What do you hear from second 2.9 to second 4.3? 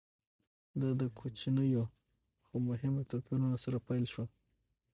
توپیرونو سره پیل شوه